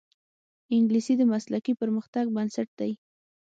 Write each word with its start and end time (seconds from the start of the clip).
انګلیسي 0.77 1.13
د 1.17 1.23
مسلکي 1.33 1.73
پرمختګ 1.81 2.25
بنسټ 2.35 2.67
دی 2.79 2.91